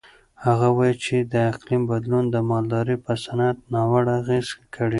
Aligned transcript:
هغه 0.45 0.67
وایي 0.77 0.95
چې 1.05 1.15
د 1.33 1.35
اقلیم 1.51 1.81
بدلون 1.91 2.25
د 2.29 2.35
مالدارۍ 2.49 2.97
په 3.05 3.11
صنعت 3.23 3.57
ناوړه 3.73 4.13
اغېز 4.21 4.47
کړی. 4.75 4.89